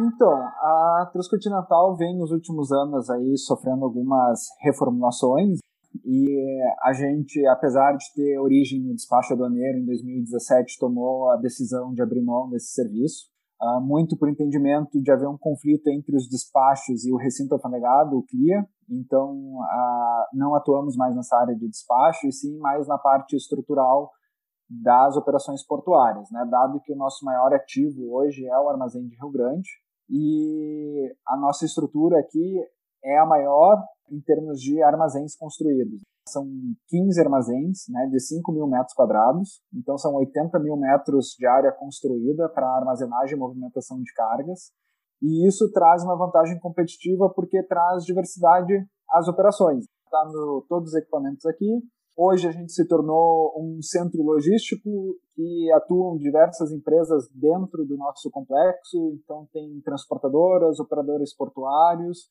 Então, 0.00 0.32
a 0.32 1.10
Transcontinental 1.12 1.96
vem 1.96 2.16
nos 2.16 2.30
últimos 2.30 2.72
anos 2.72 3.10
aí 3.10 3.36
sofrendo 3.36 3.84
algumas 3.84 4.46
reformulações 4.60 5.58
e 6.04 6.60
a 6.82 6.92
gente, 6.92 7.44
apesar 7.46 7.92
de 7.92 8.04
ter 8.14 8.38
origem 8.38 8.82
no 8.82 8.94
despacho 8.94 9.34
aduaneiro, 9.34 9.78
em 9.78 9.86
2017 9.86 10.78
tomou 10.78 11.30
a 11.30 11.36
decisão 11.36 11.92
de 11.92 12.02
abrir 12.02 12.22
mão 12.22 12.48
desse 12.48 12.72
serviço, 12.72 13.26
uh, 13.60 13.80
muito 13.80 14.16
por 14.16 14.28
entendimento 14.28 15.00
de 15.00 15.10
haver 15.10 15.28
um 15.28 15.38
conflito 15.38 15.88
entre 15.88 16.16
os 16.16 16.28
despachos 16.28 17.04
e 17.04 17.12
o 17.12 17.16
recinto 17.16 17.54
alfandegado, 17.54 18.16
o 18.16 18.24
CLIA, 18.24 18.66
então 18.88 19.32
uh, 19.32 20.26
não 20.32 20.54
atuamos 20.54 20.96
mais 20.96 21.14
nessa 21.16 21.36
área 21.36 21.54
de 21.54 21.68
despacho, 21.68 22.26
e 22.26 22.32
sim 22.32 22.58
mais 22.58 22.86
na 22.86 22.98
parte 22.98 23.36
estrutural 23.36 24.10
das 24.70 25.16
operações 25.16 25.64
portuárias, 25.66 26.30
né? 26.30 26.46
dado 26.50 26.80
que 26.80 26.92
o 26.92 26.96
nosso 26.96 27.24
maior 27.24 27.54
ativo 27.54 28.12
hoje 28.12 28.46
é 28.46 28.58
o 28.58 28.68
armazém 28.68 29.06
de 29.06 29.16
Rio 29.16 29.30
Grande, 29.30 29.68
e 30.10 31.14
a 31.26 31.36
nossa 31.36 31.64
estrutura 31.64 32.18
aqui 32.18 32.62
é 33.02 33.18
a 33.18 33.26
maior 33.26 33.82
em 34.10 34.20
termos 34.20 34.60
de 34.60 34.82
armazéns 34.82 35.36
construídos. 35.36 36.02
São 36.28 36.46
15 36.88 37.20
armazéns 37.20 37.84
né, 37.88 38.06
de 38.10 38.20
5 38.20 38.52
mil 38.52 38.66
metros 38.66 38.92
quadrados, 38.92 39.60
então 39.72 39.96
são 39.96 40.14
80 40.14 40.58
mil 40.58 40.76
metros 40.76 41.34
de 41.38 41.46
área 41.46 41.72
construída 41.72 42.48
para 42.48 42.66
armazenagem 42.66 43.36
e 43.36 43.38
movimentação 43.38 44.00
de 44.02 44.12
cargas. 44.12 44.70
E 45.22 45.48
isso 45.48 45.70
traz 45.72 46.04
uma 46.04 46.16
vantagem 46.16 46.58
competitiva 46.60 47.32
porque 47.34 47.62
traz 47.64 48.04
diversidade 48.04 48.74
às 49.10 49.26
operações. 49.26 49.84
Está 50.04 50.24
todos 50.68 50.90
os 50.90 50.94
equipamentos 50.94 51.44
aqui. 51.46 51.82
Hoje 52.16 52.48
a 52.48 52.50
gente 52.50 52.72
se 52.72 52.86
tornou 52.86 53.54
um 53.56 53.80
centro 53.80 54.22
logístico 54.22 54.90
que 55.34 55.72
atuam 55.72 56.16
diversas 56.16 56.72
empresas 56.72 57.28
dentro 57.32 57.84
do 57.84 57.96
nosso 57.96 58.30
complexo. 58.30 59.12
Então 59.22 59.46
tem 59.52 59.80
transportadoras, 59.84 60.80
operadores 60.80 61.34
portuários 61.34 62.28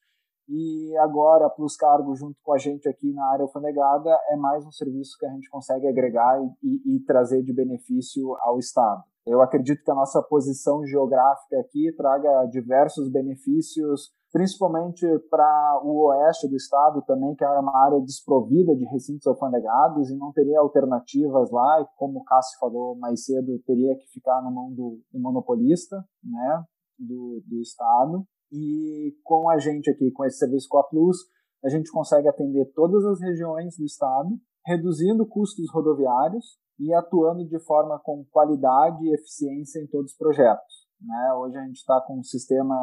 e 0.50 0.96
agora, 0.98 1.48
a 1.48 1.50
Plus 1.50 1.76
Cargo, 1.76 2.16
junto 2.16 2.38
com 2.44 2.54
a 2.54 2.58
gente 2.58 2.88
aqui 2.88 3.12
na 3.14 3.26
área 3.32 3.44
alfanegada, 3.44 4.10
é 4.30 4.36
mais 4.36 4.66
um 4.66 4.72
serviço 4.72 5.18
que 5.20 5.26
a 5.26 5.30
gente 5.30 5.50
consegue 5.50 5.88
agregar 5.88 6.40
e, 6.64 6.96
e 6.96 7.00
trazer 7.06 7.44
de 7.44 7.54
benefício 7.54 8.36
ao 8.42 8.58
Estado. 8.58 9.04
Eu 9.26 9.42
acredito 9.42 9.84
que 9.84 9.92
a 9.92 9.96
nossa 9.96 10.24
posição 10.24 10.86
geográfica 10.86 11.60
aqui 11.60 11.94
traga 11.98 12.46
diversos 12.46 13.12
benefícios, 13.12 14.14
principalmente 14.32 15.06
para 15.30 15.82
o 15.84 16.08
oeste 16.08 16.48
do 16.48 16.56
estado 16.56 17.02
também, 17.02 17.36
que 17.36 17.44
era 17.44 17.60
uma 17.60 17.78
área 17.86 18.00
desprovida 18.00 18.74
de 18.74 18.86
recintos 18.86 19.28
alfandegados 19.28 20.10
e 20.10 20.18
não 20.18 20.32
teria 20.32 20.62
alternativas 20.62 21.52
lá, 21.52 21.82
e 21.82 21.86
como 21.98 22.20
o 22.20 22.24
Cássio 22.24 22.58
falou 22.58 22.98
mais 22.98 23.26
cedo, 23.26 23.60
teria 23.66 23.98
que 23.98 24.08
ficar 24.14 24.42
na 24.42 24.50
mão 24.50 24.72
do, 24.72 25.02
do 25.12 25.20
monopolista 25.20 25.98
né, 26.24 26.64
do, 26.98 27.44
do 27.46 27.60
estado. 27.60 28.26
E 28.52 29.16
com 29.24 29.50
a 29.50 29.58
gente 29.60 29.90
aqui, 29.90 30.12
com 30.12 30.26
esse 30.26 30.38
serviço 30.38 30.68
com 30.70 30.78
a 30.78 30.84
Plus, 30.84 31.18
a 31.64 31.70
gente 31.70 31.92
consegue 31.92 32.28
atender 32.28 32.72
todas 32.74 33.04
as 33.06 33.20
regiões 33.22 33.76
do 33.78 33.84
estado, 33.84 34.30
reduzindo 34.66 35.28
custos 35.28 35.70
rodoviários 35.72 36.58
e 36.80 36.94
atuando 36.94 37.46
de 37.46 37.60
forma 37.60 38.00
com 38.00 38.24
qualidade 38.32 39.04
e 39.04 39.14
eficiência 39.14 39.80
em 39.80 39.88
todos 39.88 40.12
os 40.12 40.18
projetos. 40.18 40.88
Né? 41.02 41.34
Hoje 41.34 41.58
a 41.58 41.66
gente 41.66 41.78
está 41.78 42.00
com 42.02 42.20
um 42.20 42.24
sistema 42.24 42.76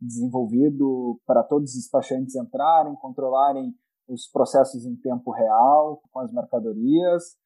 desenvolvido 0.00 1.18
para 1.26 1.42
todos 1.42 1.70
os 1.70 1.76
despachantes 1.76 2.34
entrarem, 2.34 2.94
controlarem 2.96 3.74
os 4.08 4.28
processos 4.30 4.84
em 4.84 4.96
tempo 4.96 5.30
real 5.32 6.00
com 6.10 6.20
as 6.20 6.32
mercadorias 6.32 7.36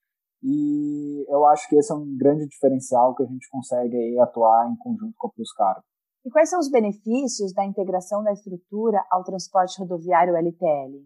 e 0.42 1.26
eu 1.28 1.46
acho 1.46 1.68
que 1.68 1.76
esse 1.76 1.92
é 1.92 1.94
um 1.94 2.16
grande 2.16 2.46
diferencial 2.46 3.14
que 3.14 3.22
a 3.22 3.26
gente 3.26 3.48
consegue 3.50 3.94
aí 3.94 4.18
atuar 4.18 4.70
em 4.70 4.76
conjunto 4.76 5.14
com 5.18 5.28
a 5.28 5.30
Plus 5.30 5.52
Cargo. 5.52 5.84
E 6.24 6.30
quais 6.30 6.50
são 6.50 6.58
os 6.58 6.70
benefícios 6.70 7.52
da 7.54 7.64
integração 7.64 8.22
da 8.22 8.32
estrutura 8.32 9.02
ao 9.10 9.24
transporte 9.24 9.80
rodoviário 9.80 10.36
LTL? 10.36 11.04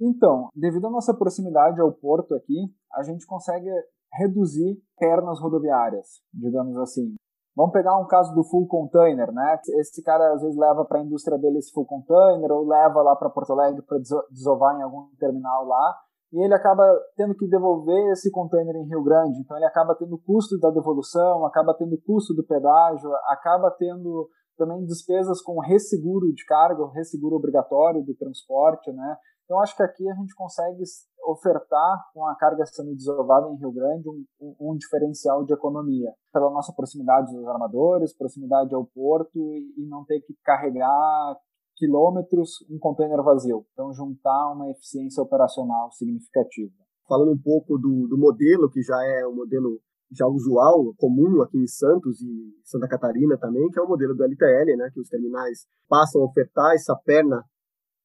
Então, 0.00 0.48
devido 0.54 0.86
à 0.86 0.90
nossa 0.90 1.14
proximidade 1.14 1.80
ao 1.80 1.92
porto 1.92 2.34
aqui, 2.34 2.66
a 2.92 3.02
gente 3.02 3.26
consegue 3.26 3.70
reduzir 4.12 4.76
pernas 4.98 5.40
rodoviárias, 5.40 6.20
digamos 6.32 6.76
assim. 6.78 7.14
Vamos 7.56 7.72
pegar 7.72 7.96
um 7.98 8.06
caso 8.06 8.34
do 8.34 8.44
full 8.44 8.66
container, 8.66 9.32
né? 9.32 9.58
Esse 9.80 10.02
cara 10.02 10.34
às 10.34 10.42
vezes 10.42 10.58
leva 10.58 10.84
para 10.84 11.00
a 11.00 11.02
indústria 11.02 11.38
dele 11.38 11.58
esse 11.58 11.72
full 11.72 11.86
container 11.86 12.50
ou 12.52 12.66
leva 12.66 13.00
lá 13.02 13.16
para 13.16 13.30
Porto 13.30 13.52
Alegre 13.52 13.82
para 13.82 13.98
desovar 14.30 14.78
em 14.78 14.82
algum 14.82 15.08
terminal 15.18 15.64
lá 15.64 15.96
e 16.32 16.44
ele 16.44 16.54
acaba 16.54 16.84
tendo 17.16 17.34
que 17.34 17.48
devolver 17.48 18.12
esse 18.12 18.30
container 18.30 18.74
em 18.76 18.86
Rio 18.88 19.02
Grande. 19.02 19.40
Então 19.40 19.56
ele 19.56 19.64
acaba 19.64 19.94
tendo 19.94 20.18
custo 20.18 20.58
da 20.58 20.70
devolução, 20.70 21.46
acaba 21.46 21.74
tendo 21.74 21.96
custo 22.04 22.34
do 22.34 22.44
pedágio, 22.44 23.10
acaba 23.28 23.70
tendo 23.70 24.28
também 24.56 24.84
despesas 24.84 25.40
com 25.42 25.60
resseguro 25.60 26.32
de 26.32 26.44
carga, 26.44 26.86
resseguro 26.92 27.36
obrigatório 27.36 28.02
do 28.02 28.14
transporte, 28.14 28.92
né? 28.92 29.16
Então, 29.46 29.60
acho 29.60 29.76
que 29.76 29.82
aqui 29.82 30.08
a 30.10 30.14
gente 30.14 30.34
consegue 30.34 30.82
ofertar, 31.24 32.04
com 32.12 32.26
a 32.26 32.34
carga 32.36 32.66
sendo 32.66 32.94
desovada 32.94 33.48
em 33.48 33.56
Rio 33.56 33.72
Grande, 33.72 34.08
um, 34.08 34.24
um, 34.40 34.72
um, 34.72 34.76
diferencial 34.76 35.44
de 35.44 35.54
economia. 35.54 36.12
Pela 36.32 36.50
nossa 36.50 36.72
proximidade 36.72 37.32
dos 37.32 37.46
armadores, 37.46 38.16
proximidade 38.16 38.74
ao 38.74 38.84
porto 38.84 39.38
e, 39.38 39.86
não 39.88 40.04
ter 40.04 40.20
que 40.20 40.34
carregar 40.44 41.36
quilômetros 41.76 42.64
um 42.68 42.78
container 42.78 43.22
vazio. 43.22 43.64
Então, 43.72 43.92
juntar 43.92 44.52
uma 44.52 44.68
eficiência 44.70 45.22
operacional 45.22 45.92
significativa. 45.92 46.72
Falando 47.08 47.32
um 47.32 47.38
pouco 47.38 47.78
do, 47.78 48.08
do 48.08 48.18
modelo, 48.18 48.68
que 48.68 48.82
já 48.82 48.96
é 49.04 49.26
um 49.28 49.34
modelo 49.36 49.80
já 50.10 50.26
usual, 50.26 50.94
comum 50.96 51.42
aqui 51.42 51.58
em 51.58 51.66
Santos 51.66 52.20
e 52.20 52.54
Santa 52.64 52.88
Catarina 52.88 53.36
também, 53.38 53.68
que 53.70 53.78
é 53.78 53.82
o 53.82 53.88
modelo 53.88 54.14
do 54.14 54.22
LTL, 54.22 54.76
né, 54.76 54.90
que 54.92 55.00
os 55.00 55.08
terminais 55.08 55.66
passam 55.88 56.22
a 56.22 56.24
ofertar 56.26 56.74
essa 56.74 56.94
perna 57.04 57.44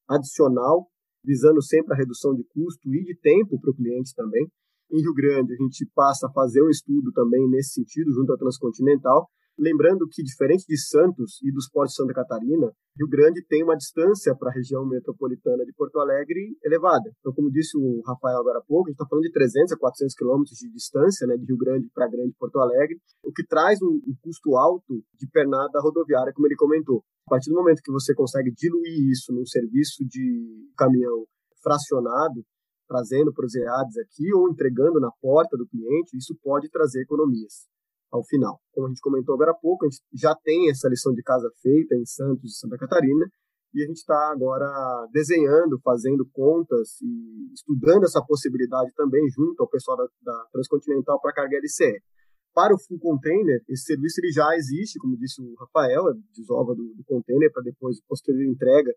adicional 0.10 0.92
visando 1.24 1.62
sempre 1.62 1.94
a 1.94 1.98
redução 1.98 2.34
de 2.34 2.44
custo 2.44 2.94
e 2.94 3.04
de 3.04 3.16
tempo 3.20 3.60
para 3.60 3.72
o 3.72 3.76
cliente 3.76 4.14
também. 4.16 4.48
Em 4.92 5.02
Rio 5.02 5.14
Grande, 5.14 5.54
a 5.54 5.64
gente 5.64 5.90
passa 5.96 6.28
a 6.28 6.32
fazer 6.34 6.62
um 6.62 6.70
estudo 6.70 7.12
também 7.14 7.48
nesse 7.50 7.74
sentido, 7.74 8.12
junto 8.12 8.34
à 8.34 8.38
Transcontinental, 8.38 9.30
Lembrando 9.60 10.08
que, 10.10 10.24
diferente 10.24 10.66
de 10.68 10.78
Santos 10.78 11.40
e 11.44 11.52
dos 11.52 11.70
portos 11.70 11.94
de 11.94 11.98
Santa 11.98 12.14
Catarina, 12.14 12.72
Rio 12.98 13.08
Grande 13.08 13.46
tem 13.46 13.64
uma 13.64 13.76
distância 13.76 14.36
para 14.36 14.50
a 14.50 14.54
região 14.54 14.86
metropolitana 14.86 15.66
de 15.66 15.74
Porto 15.74 16.00
Alegre 16.00 16.58
elevada. 16.64 17.12
Então, 17.20 17.34
como 17.34 17.52
disse 17.52 17.78
o 17.78 18.02
Rafael 18.02 18.40
agora 18.40 18.60
há 18.60 18.64
pouco, 18.64 18.88
a 18.88 18.90
gente 18.90 18.96
está 18.96 19.08
falando 19.08 19.24
de 19.24 19.32
300 19.32 19.74
a 19.74 19.78
400 19.78 20.16
quilômetros 20.16 20.58
de 20.58 20.72
distância 20.72 21.28
né, 21.28 21.36
de 21.38 21.46
Rio 21.46 21.58
Grande 21.58 21.90
para 21.94 22.08
Grande 22.08 22.34
Porto 22.40 22.60
Alegre, 22.60 23.00
o 23.24 23.32
que 23.32 23.46
traz 23.46 23.82
um, 23.82 24.00
um 24.08 24.16
custo 24.22 24.56
alto 24.56 25.04
de 25.20 25.28
pernada 25.28 25.80
rodoviária, 25.82 26.34
como 26.34 26.48
ele 26.48 26.56
comentou. 26.56 27.04
A 27.28 27.32
partir 27.32 27.50
do 27.50 27.56
momento 27.56 27.82
que 27.84 27.92
você 27.92 28.14
consegue 28.14 28.52
diluir 28.52 29.12
isso 29.12 29.34
num 29.34 29.46
serviço 29.46 30.04
de 30.08 30.70
caminhão 30.78 31.26
fracionado, 31.62 32.44
trazendo 32.88 33.32
para 33.32 33.46
os 33.46 33.56
EADs 33.56 33.98
aqui 33.98 34.34
ou 34.34 34.50
entregando 34.50 35.00
na 35.00 35.12
porta 35.22 35.56
do 35.56 35.68
cliente, 35.68 36.18
isso 36.18 36.36
pode 36.42 36.70
trazer 36.70 37.02
economias 37.04 37.70
ao 38.12 38.24
final. 38.26 38.60
Como 38.74 38.88
a 38.88 38.90
gente 38.90 39.02
comentou 39.02 39.36
agora 39.36 39.52
há 39.52 39.56
pouco, 39.56 39.86
a 39.86 39.90
gente 39.90 40.02
já 40.14 40.36
tem 40.44 40.70
essa 40.70 40.90
lição 40.90 41.14
de 41.14 41.24
casa 41.24 41.50
feita 41.62 41.96
em 41.96 42.06
Santos 42.06 42.52
e 42.52 42.60
Santa 42.60 42.78
Catarina, 42.78 43.26
e 43.74 43.84
a 43.84 43.88
gente 43.88 43.98
está 43.98 44.32
agora 44.32 44.68
desenhando, 45.14 45.80
fazendo 45.82 46.28
contas 46.34 47.00
e 47.02 47.54
estudando 47.54 48.04
essa 48.04 48.22
possibilidade 48.22 48.92
também 48.96 49.26
junto 49.30 49.62
ao 49.62 49.70
pessoal 49.70 49.96
da, 49.96 50.08
da 50.22 50.46
Transcontinental 50.52 51.22
para 51.22 51.34
carga 51.34 51.58
LCE. 51.58 52.02
Para 52.54 52.76
o 52.76 52.78
full 52.78 53.00
container, 53.00 53.64
esse 53.70 53.86
serviço 53.86 54.20
ele 54.20 54.34
já 54.34 54.54
existe, 54.56 55.00
como 55.00 55.18
disse 55.18 55.42
o 55.42 55.56
Rafael, 55.56 56.10
a 56.10 56.14
desova 56.36 56.76
do, 56.76 56.94
do 56.96 57.04
container 57.06 57.50
para 57.54 57.64
depois 57.64 58.02
posterior 58.02 58.46
entrega 58.46 58.92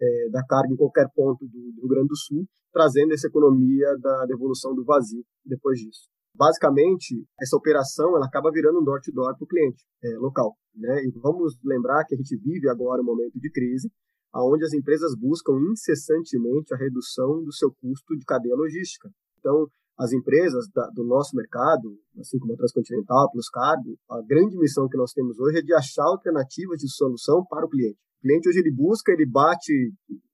é, 0.00 0.28
da 0.30 0.44
carga 0.44 0.72
em 0.72 0.76
qualquer 0.76 1.08
ponto 1.14 1.46
do, 1.46 1.72
do 1.72 1.80
Rio 1.82 1.88
Grande 1.88 2.08
do 2.08 2.16
Sul, 2.16 2.44
trazendo 2.72 3.14
essa 3.14 3.28
economia 3.28 3.96
da 4.00 4.26
devolução 4.26 4.74
do 4.74 4.84
vazio 4.84 5.24
depois 5.44 5.78
disso. 5.78 6.08
Basicamente, 6.36 7.24
essa 7.40 7.56
operação 7.56 8.16
ela 8.16 8.26
acaba 8.26 8.50
virando 8.50 8.80
um 8.80 8.84
door-to-door 8.84 9.34
para 9.36 9.44
o 9.44 9.48
cliente 9.48 9.84
é, 10.04 10.18
local. 10.18 10.54
Né? 10.74 11.04
E 11.04 11.10
vamos 11.18 11.56
lembrar 11.64 12.04
que 12.04 12.14
a 12.14 12.18
gente 12.18 12.36
vive 12.36 12.68
agora 12.68 13.00
um 13.00 13.04
momento 13.04 13.40
de 13.40 13.50
crise, 13.50 13.90
onde 14.34 14.64
as 14.64 14.74
empresas 14.74 15.16
buscam 15.18 15.54
incessantemente 15.72 16.74
a 16.74 16.76
redução 16.76 17.42
do 17.42 17.52
seu 17.52 17.72
custo 17.80 18.14
de 18.16 18.24
cadeia 18.24 18.54
logística. 18.54 19.08
Então, 19.38 19.66
as 19.98 20.12
empresas 20.12 20.68
da, 20.74 20.86
do 20.90 21.04
nosso 21.04 21.34
mercado, 21.34 21.98
assim 22.20 22.38
como 22.38 22.52
a 22.52 22.56
Transcontinental, 22.56 23.30
Plus 23.32 23.48
Cargo, 23.48 23.96
a 24.10 24.20
grande 24.20 24.58
missão 24.58 24.88
que 24.88 24.96
nós 24.96 25.12
temos 25.12 25.38
hoje 25.38 25.58
é 25.58 25.62
de 25.62 25.72
achar 25.72 26.04
alternativas 26.04 26.78
de 26.78 26.90
solução 26.90 27.44
para 27.48 27.64
o 27.64 27.68
cliente. 27.68 27.98
O 28.18 28.22
cliente 28.22 28.48
hoje 28.48 28.58
ele 28.58 28.72
busca, 28.74 29.10
ele 29.10 29.24
bate 29.24 29.72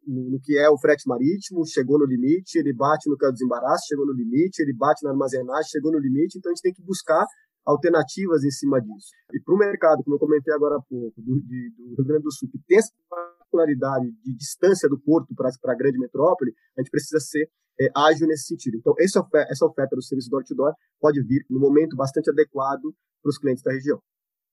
no, 0.07 0.31
no, 0.31 0.41
que 0.41 0.59
é 0.59 0.69
o 0.69 0.79
frete 0.79 1.07
marítimo, 1.07 1.67
chegou 1.67 1.99
no 1.99 2.07
limite, 2.07 2.59
ele 2.59 2.73
bate 2.73 3.09
no 3.09 3.17
que 3.17 3.27
o 3.27 3.33
desembaraço, 3.33 3.87
chegou 3.87 4.07
no 4.07 4.13
limite, 4.13 4.63
ele 4.63 4.73
bate 4.73 5.05
na 5.05 5.11
armazenagem, 5.11 5.71
chegou 5.71 5.93
no 5.93 5.99
limite, 5.99 6.39
então 6.39 6.51
a 6.51 6.55
gente 6.55 6.63
tem 6.63 6.73
que 6.73 6.83
buscar 6.83 7.25
alternativas 7.65 8.45
em 8.45 8.51
cima 8.51 8.81
disso. 8.81 9.11
E 9.33 9.41
para 9.41 9.55
o 9.55 9.59
mercado, 9.59 10.03
como 10.03 10.17
eu 10.17 10.21
comentei 10.21 10.53
agora 10.53 10.77
há 10.77 10.83
pouco, 10.83 11.21
do, 11.21 11.41
de, 11.41 11.71
do 11.77 11.95
Rio 11.97 12.05
Grande 12.05 12.25
do 12.25 12.33
Sul, 12.33 12.49
que 12.51 12.59
tem 12.67 12.79
essa 12.79 12.93
particularidade 13.09 14.11
de 14.25 14.35
distância 14.35 14.89
do 14.89 14.99
porto 14.99 15.35
para 15.35 15.51
a 15.73 15.77
grande 15.77 15.99
metrópole, 15.99 16.53
a 16.77 16.81
gente 16.81 16.91
precisa 16.91 17.21
ser 17.21 17.49
é, 17.81 17.89
ágil 17.95 18.27
nesse 18.27 18.47
sentido. 18.47 18.77
Então, 18.77 18.95
essa 18.99 19.21
oferta, 19.21 19.53
essa 19.53 19.67
oferta 19.67 19.97
do 19.97 20.03
serviço 20.03 20.31
door-to-door 20.31 20.73
pode 21.01 21.23
vir 21.23 21.45
no 21.49 21.61
momento 21.61 21.97
bastante 21.97 22.31
adequado 22.31 22.93
para 23.23 23.31
os 23.31 23.39
clientes 23.39 23.63
da 23.63 23.73
região. 23.73 24.01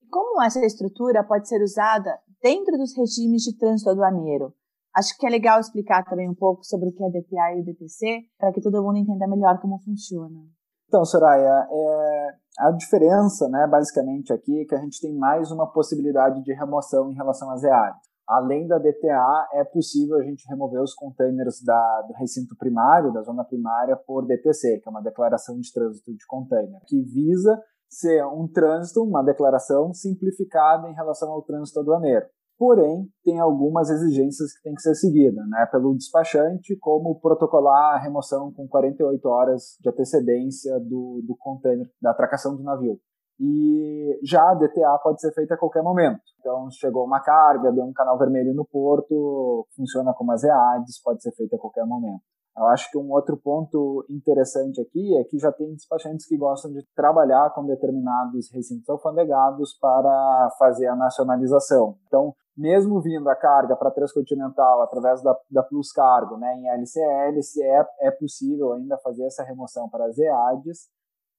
Como 0.10 0.42
essa 0.42 0.64
estrutura 0.66 1.24
pode 1.24 1.48
ser 1.48 1.62
usada 1.62 2.18
dentro 2.42 2.78
dos 2.78 2.96
regimes 2.96 3.44
de 3.44 3.58
trânsito 3.58 3.90
aduaneiro? 3.90 4.54
Acho 4.96 5.16
que 5.18 5.26
é 5.26 5.30
legal 5.30 5.60
explicar 5.60 6.04
também 6.04 6.30
um 6.30 6.36
pouco 6.36 6.64
sobre 6.64 6.90
o 6.90 6.92
que 6.92 7.04
é 7.04 7.10
DTA 7.10 7.56
e 7.56 7.62
o 7.62 7.66
DTC, 7.66 8.22
para 8.38 8.52
que 8.52 8.62
todo 8.62 8.84
mundo 8.84 8.98
entenda 8.98 9.28
melhor 9.28 9.60
como 9.62 9.80
funciona. 9.80 10.40
Então, 10.88 11.06
Soraya, 11.06 11.68
é, 11.72 12.28
a 12.60 12.72
diferença, 12.72 13.48
né, 13.48 13.68
basicamente 13.68 14.34
aqui, 14.34 14.62
é 14.62 14.66
que 14.66 14.74
a 14.74 14.80
gente 14.80 15.00
tem 15.00 15.16
mais 15.16 15.52
uma 15.52 15.72
possibilidade 15.72 16.44
de 16.44 16.54
remoção 16.54 17.12
em 17.12 17.16
relação 17.16 17.52
às 17.52 17.64
EADs. 17.64 18.10
Além 18.28 18.68
da 18.68 18.78
DTA, 18.78 19.48
é 19.54 19.64
possível 19.64 20.18
a 20.18 20.24
gente 20.24 20.48
remover 20.48 20.82
os 20.82 20.94
containers 20.94 21.64
da, 21.64 22.02
do 22.08 22.14
recinto 22.14 22.56
primário, 22.58 23.14
da 23.14 23.22
zona 23.22 23.44
primária, 23.44 23.96
por 23.96 24.26
DTC, 24.26 24.80
que 24.80 24.88
é 24.88 24.92
uma 24.92 25.02
declaração 25.02 25.60
de 25.60 25.72
trânsito 25.72 26.12
de 26.12 26.26
container, 26.28 26.80
que 26.88 27.02
visa 27.02 27.60
ser 27.90 28.24
um 28.26 28.48
trânsito, 28.48 29.04
uma 29.04 29.24
declaração 29.24 29.94
simplificada 29.94 30.88
em 30.88 30.94
relação 30.94 31.32
ao 31.32 31.42
trânsito 31.42 31.80
aduaneiro. 31.80 32.26
Porém, 32.60 33.08
tem 33.24 33.40
algumas 33.40 33.90
exigências 33.90 34.52
que 34.52 34.64
têm 34.64 34.76
que 34.76 34.82
ser 34.82 34.94
seguidas, 34.94 35.48
né, 35.48 35.66
pelo 35.72 35.96
despachante, 35.96 36.76
como 36.76 37.18
protocolar 37.22 37.96
a 37.96 38.00
remoção 38.00 38.52
com 38.52 38.68
48 38.68 39.26
horas 39.30 39.78
de 39.80 39.90
antecedência 39.90 40.78
do, 40.82 41.24
do 41.26 41.38
container, 41.40 41.90
da 42.02 42.12
atracação 42.12 42.58
do 42.58 42.62
navio. 42.62 43.00
E 43.40 44.20
já 44.26 44.52
a 44.52 44.56
DTA 44.56 45.00
pode 45.02 45.22
ser 45.22 45.32
feita 45.32 45.54
a 45.54 45.58
qualquer 45.58 45.82
momento. 45.82 46.20
Então, 46.42 46.70
chegou 46.70 47.06
uma 47.06 47.22
carga, 47.22 47.72
deu 47.72 47.86
um 47.86 47.94
canal 47.94 48.18
vermelho 48.18 48.54
no 48.54 48.66
porto, 48.66 49.66
funciona 49.74 50.14
como 50.14 50.34
as 50.34 50.44
EADs, 50.44 51.02
pode 51.02 51.24
ser 51.24 51.32
feita 51.32 51.56
a 51.56 51.60
qualquer 51.60 51.86
momento. 51.86 52.22
Eu 52.58 52.66
acho 52.66 52.92
que 52.92 52.98
um 52.98 53.10
outro 53.14 53.38
ponto 53.38 54.06
interessante 54.10 54.82
aqui 54.82 55.18
é 55.18 55.24
que 55.24 55.40
já 55.40 55.50
tem 55.50 55.74
despachantes 55.74 56.28
que 56.28 56.36
gostam 56.36 56.74
de 56.74 56.86
trabalhar 56.94 57.54
com 57.56 57.66
determinados 57.66 58.52
recintos 58.52 58.90
alfandegados 58.90 59.78
para 59.80 60.50
fazer 60.60 60.88
a 60.88 60.96
nacionalização. 60.98 61.98
Então, 62.06 62.36
mesmo 62.60 63.02
vindo 63.02 63.30
a 63.30 63.36
carga 63.36 63.74
para 63.76 63.90
Transcontinental 63.90 64.82
através 64.82 65.22
da, 65.24 65.34
da 65.50 65.64
Plus 65.64 65.94
Cargo 65.94 66.38
né, 66.38 66.54
em 66.58 66.68
LCL, 66.68 67.42
se 67.42 67.64
é, 67.64 67.86
é 68.02 68.12
possível 68.12 68.74
ainda 68.74 68.98
fazer 68.98 69.26
essa 69.26 69.44
remoção 69.44 69.90
para 69.90 70.06
as 70.06 70.18
EADs 70.18 70.90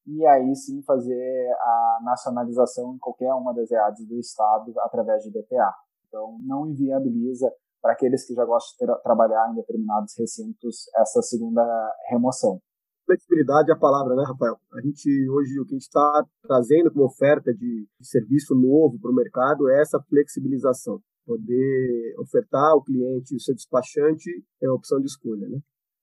e 0.06 0.26
aí 0.26 0.56
sim 0.56 0.82
fazer 0.82 1.52
a 1.60 1.98
nacionalização 2.02 2.94
em 2.94 2.98
qualquer 2.98 3.34
uma 3.34 3.52
das 3.52 3.70
EADs 3.70 4.06
do 4.08 4.18
Estado 4.18 4.72
através 4.80 5.22
de 5.22 5.30
DTA. 5.30 5.74
Então, 6.08 6.38
não 6.42 6.66
inviabiliza 6.66 7.52
para 7.82 7.92
aqueles 7.92 8.26
que 8.26 8.34
já 8.34 8.44
gostam 8.46 8.72
de 8.86 8.92
tra 8.92 9.02
trabalhar 9.02 9.50
em 9.50 9.56
determinados 9.56 10.14
recintos 10.18 10.88
essa 10.96 11.20
segunda 11.20 11.62
remoção. 12.08 12.60
Flexibilidade 13.04 13.70
é 13.70 13.74
a 13.74 13.78
palavra, 13.78 14.14
né, 14.14 14.24
Rafael? 14.26 14.56
A 14.72 14.80
gente 14.80 15.08
hoje 15.30 15.60
o 15.60 15.64
que 15.64 15.74
a 15.74 15.76
gente 15.76 15.82
está 15.82 16.24
trazendo 16.42 16.90
como 16.92 17.04
oferta 17.04 17.52
de, 17.52 17.88
de 17.98 18.08
serviço 18.08 18.54
novo 18.54 18.98
para 19.00 19.10
o 19.10 19.14
mercado 19.14 19.68
é 19.68 19.80
essa 19.80 20.00
flexibilização, 20.08 21.00
poder 21.24 22.14
ofertar 22.18 22.70
ao 22.72 22.82
cliente 22.82 23.34
o 23.34 23.40
seu 23.40 23.54
despachante 23.54 24.30
é 24.62 24.66
a 24.66 24.74
opção 24.74 24.98
de 24.98 25.06
escolha, 25.06 25.48
né? 25.48 25.58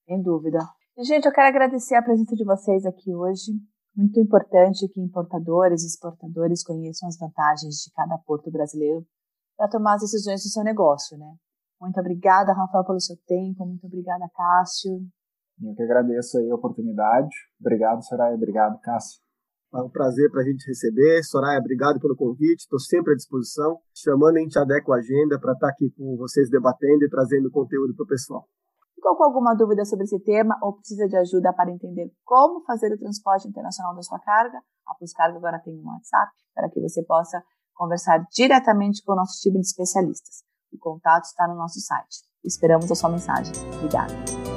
Sem 0.05 0.21
dúvida. 0.21 0.59
Gente, 0.99 1.25
eu 1.25 1.31
quero 1.31 1.47
agradecer 1.47 1.95
a 1.95 2.01
presença 2.01 2.35
de 2.35 2.43
vocês 2.43 2.85
aqui 2.85 3.13
hoje. 3.13 3.51
Muito 3.95 4.19
importante 4.19 4.87
que 4.87 5.01
importadores 5.01 5.83
e 5.83 5.87
exportadores 5.87 6.63
conheçam 6.63 7.07
as 7.07 7.17
vantagens 7.17 7.75
de 7.83 7.91
cada 7.93 8.17
porto 8.19 8.51
brasileiro 8.51 9.05
para 9.57 9.67
tomar 9.67 9.95
as 9.95 10.01
decisões 10.01 10.43
do 10.43 10.49
seu 10.49 10.63
negócio, 10.63 11.17
né? 11.17 11.35
Muito 11.81 11.99
obrigada, 11.99 12.53
Rafael, 12.53 12.85
pelo 12.85 12.99
seu 12.99 13.15
tempo. 13.27 13.65
Muito 13.65 13.85
obrigada, 13.85 14.29
Cássio. 14.35 14.99
Eu 15.61 15.75
que 15.75 15.83
agradeço 15.83 16.37
aí 16.37 16.49
a 16.49 16.55
oportunidade. 16.55 17.35
Obrigado, 17.59 18.03
Soraya. 18.03 18.35
Obrigado, 18.35 18.79
Cássio. 18.81 19.26
É 19.73 19.81
um 19.81 19.89
prazer 19.89 20.31
para 20.31 20.41
a 20.41 20.45
gente 20.45 20.65
receber. 20.65 21.23
Soraya, 21.23 21.59
obrigado 21.59 21.99
pelo 21.99 22.15
convite. 22.15 22.61
Estou 22.61 22.79
sempre 22.79 23.13
à 23.13 23.15
disposição. 23.15 23.79
Chamando, 23.93 24.37
a 24.37 24.39
gente 24.39 24.57
adequa 24.57 24.95
a 24.95 24.99
agenda 24.99 25.39
para 25.39 25.53
estar 25.53 25.67
tá 25.67 25.73
aqui 25.73 25.91
com 25.97 26.15
vocês 26.17 26.49
debatendo 26.49 27.03
e 27.03 27.09
trazendo 27.09 27.51
conteúdo 27.51 27.93
para 27.95 28.03
o 28.03 28.07
pessoal. 28.07 28.47
Ficou 28.95 29.15
com 29.15 29.23
alguma 29.25 29.53
dúvida 29.53 29.85
sobre 29.85 30.05
esse 30.05 30.19
tema 30.19 30.57
ou 30.61 30.73
precisa 30.73 31.07
de 31.07 31.15
ajuda 31.17 31.53
para 31.53 31.71
entender 31.71 32.11
como 32.23 32.63
fazer 32.65 32.91
o 32.91 32.97
transporte 32.97 33.47
internacional 33.47 33.93
da 33.93 34.01
sua 34.01 34.19
carga? 34.19 34.57
A 34.87 34.95
Plus 34.95 35.13
Carga 35.13 35.37
agora 35.37 35.59
tem 35.59 35.77
um 35.77 35.85
WhatsApp 35.85 36.31
para 36.55 36.69
que 36.69 36.81
você 36.81 37.03
possa 37.03 37.43
conversar 37.75 38.25
diretamente 38.33 39.03
com 39.05 39.11
o 39.11 39.15
nosso 39.15 39.39
time 39.39 39.59
de 39.59 39.67
especialistas. 39.67 40.43
O 40.73 40.79
contato 40.79 41.25
está 41.25 41.47
no 41.47 41.55
nosso 41.55 41.79
site. 41.79 42.23
Esperamos 42.43 42.91
a 42.91 42.95
sua 42.95 43.09
mensagem. 43.09 43.53
Obrigada. 43.75 44.56